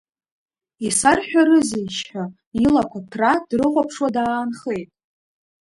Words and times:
Исарҳәарызеишь 0.87 2.01
ҳәа 2.09 2.23
илақәа 2.65 2.99
ҭраа 3.09 3.45
дрыхәаԥшуа 3.49 4.09
даанхеит. 4.15 4.89